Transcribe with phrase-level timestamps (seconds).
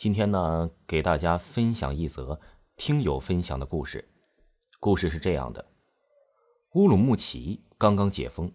[0.00, 2.40] 今天呢，给大家分享一则
[2.78, 4.08] 听友分享的故事。
[4.80, 5.62] 故事是这样的：
[6.72, 8.50] 乌鲁木齐刚刚解封，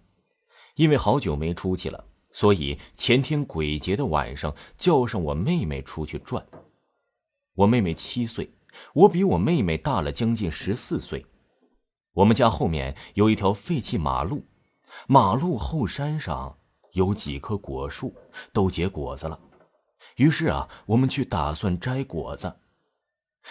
[0.73, 6.43] 因为好久没出去了，所以前天鬼节的晚上叫上我妹妹出去转。
[7.53, 8.51] 我妹妹七岁，
[8.96, 11.27] 我比我妹妹大了将近十四岁。
[12.13, 14.47] 我们家后面有一条废弃马路，
[15.07, 16.57] 马路后山上
[16.93, 18.16] 有几棵果树，
[18.52, 19.39] 都结果子了。
[20.17, 22.57] 于是啊，我们去打算摘果子。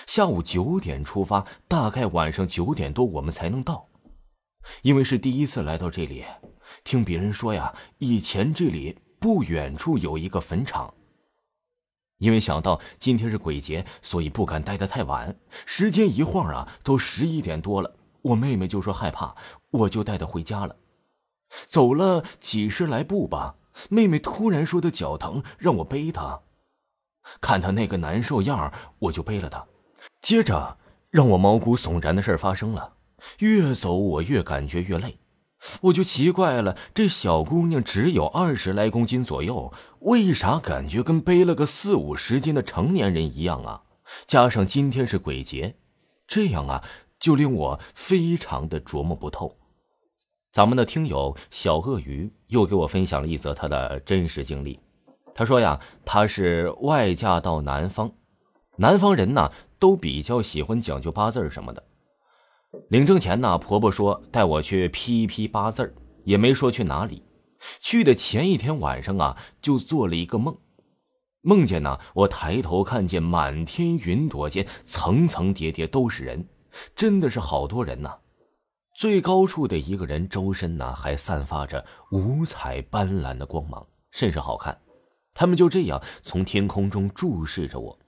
[0.06, 3.88] 下午九点出发，大概晚上九点多我们才能到。
[4.83, 6.24] 因为是第一次来到这里，
[6.83, 10.95] 听别人说呀，以前这里不远处有一个坟场。
[12.19, 15.36] 因为想到今天是鬼节，所以不敢待得太晚。
[15.66, 17.97] 时间一晃啊，都十一点多了。
[18.22, 19.36] 我妹妹就说害怕，
[19.70, 20.77] 我就带她回家了。
[21.66, 23.56] 走了几十来步吧，
[23.88, 26.41] 妹妹突然说她脚疼，让我背她。
[27.41, 29.66] 看她那个难受样我就背了她。
[30.20, 30.78] 接着，
[31.10, 32.95] 让我毛骨悚然的事发生了。
[33.39, 35.19] 越走我越感觉越累，
[35.83, 43.83] 我就奇怪了：这小姑娘只有二十来公斤左右，为啥感觉跟背了个四五十斤的成年人一样啊？
[44.27, 45.77] 加上今天是鬼节，
[46.27, 46.84] 这样啊，
[47.19, 49.56] 就令我非常的琢磨不透。
[50.55, 54.78] 咱们的听友小鳄鱼又给我分享了一则他的真实经历。
[55.34, 58.12] 他说呀，他是外嫁到南方，
[58.77, 61.83] 南方人呢都比较喜欢讲究八字什么的。
[62.88, 67.24] 领证前呢，婆婆说带我去批一批八字也没说去哪里。
[67.80, 70.56] 去的前一天晚上啊，就做了一个梦，
[71.41, 76.46] 梦见呢，我抬头看见满天云朵间层层叠叠都是人，
[76.94, 78.18] 真的是好多人呐。
[78.95, 84.81] 最高处的一个人周身呢还散发着五彩斑斓的光芒，甚是好看。
[85.34, 87.98] 他们就这样从天空中注视着我，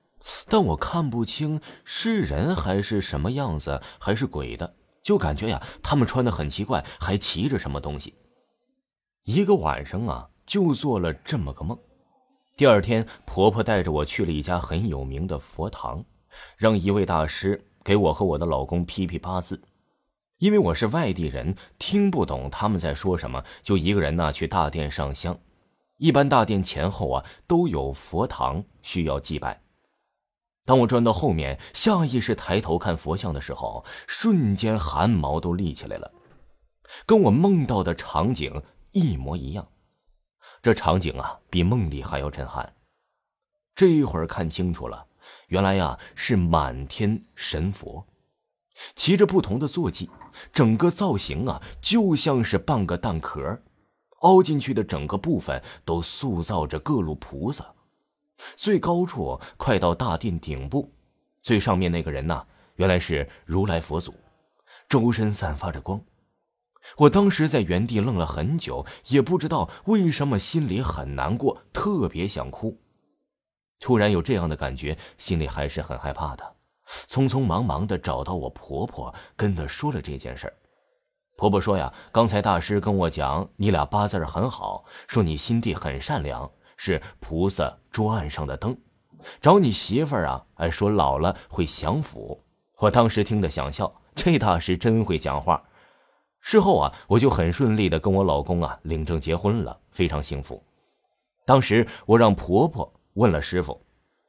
[0.48, 8.15] 但我看不清是人还是什么样子，还是鬼的，就感觉呀，他们穿的很奇怪，还骑着什么东西。
[9.25, 11.77] 一个晚上啊，就做了这么个梦。
[12.56, 16.05] 第二天，婆婆带着我去了一家很有名的佛堂，
[16.56, 19.60] 让一位大师给我和我的老公批批八字。
[20.38, 25.38] 因为我是外地人，听不懂他们在说什么，就一个人呢去大殿上香。
[25.97, 29.62] 一般大殿前后啊都有佛堂需要祭拜。
[30.66, 36.12] 当我转到后面，下意识抬头看佛像的时候，瞬间汗毛都立起来了，
[37.06, 39.66] 跟我梦到的场景一模一样。
[40.60, 42.74] 这场景啊比梦里还要震撼。
[43.74, 45.06] 这一会儿看清楚了，
[45.48, 48.06] 原来呀是满天神佛，
[48.94, 50.10] 骑着不同的坐骑，
[50.53, 53.62] 整个造型啊就像是半个蛋壳。
[54.20, 57.75] 凹进去的整个部分都塑造着各路菩萨，
[58.56, 60.91] 最高处快到大殿顶部，
[61.42, 62.44] 最上面那个人呐，
[62.76, 64.15] 原来是如来佛祖，
[64.88, 66.00] 周身散发着光。
[66.97, 72.81] 我当时在原地愣了很久，也不知道为什么，心里很难过，特别想哭。
[73.81, 76.56] 突然有这样的感觉，心里还是很害怕的，
[77.08, 80.54] 匆匆忙忙的找到我婆婆，跟她说了这件事儿。
[81.36, 88.76] 婆婆说呀，刚才大师跟我讲，你俩八字很好，说你心地很善良，是菩萨桌案上的灯，
[89.41, 92.42] 找你媳妇儿啊，哎，说老了会享福。
[92.78, 95.62] 我当时听得想笑，这大师真会讲话。
[96.41, 100.62] 事后啊，我就很顺利的跟我老公啊领证结婚了，非常幸福。
[101.44, 103.78] 当时我让婆婆问了师傅，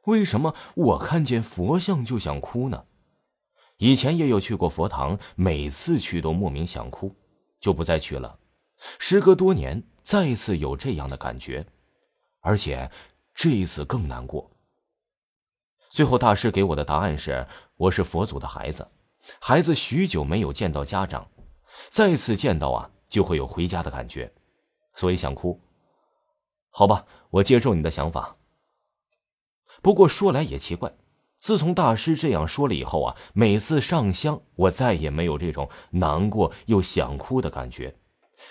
[0.08, 2.86] 为什么我看见佛像就想哭呢？
[3.76, 7.14] 以前也有去过佛堂，每次去都莫名想哭，
[7.60, 8.38] 就不再去了。
[8.98, 11.66] 时隔多年，再次有这样的感觉，
[12.40, 12.90] 而且
[13.34, 14.50] 这一次更难过。
[15.90, 17.46] 最后大师给我的答案是：
[17.76, 18.88] 我是佛祖的孩子，
[19.38, 21.28] 孩子许久没有见到家长，
[21.90, 24.32] 再次见到啊，就会有回家的感觉，
[24.94, 25.60] 所以想哭。
[26.70, 28.37] 好吧，我接受你的想法。
[29.82, 30.92] 不过说来也奇怪。
[31.40, 37.96] 自从大师这样说了以后啊，每次上香，我再也没有这种难过又想哭的感觉，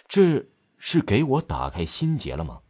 [0.08, 0.46] 这
[0.78, 2.62] 是给我打开心结了吗？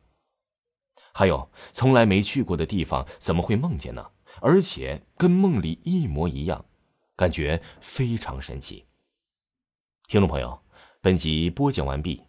[1.14, 4.10] 还有，从来没去过的地方怎么会梦见呢？
[4.42, 6.66] 而且跟梦里一模一样，
[7.16, 8.86] 感觉非常神奇。
[10.08, 10.60] 听众朋友，
[11.00, 12.24] 本集播讲完毕，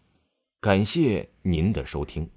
[0.60, 2.30] 感谢您的收听。